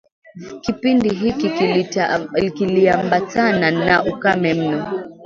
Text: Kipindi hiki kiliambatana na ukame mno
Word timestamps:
Kipindi 0.61 1.09
hiki 1.09 1.53
kiliambatana 2.53 3.71
na 3.71 4.03
ukame 4.05 4.53
mno 4.53 4.87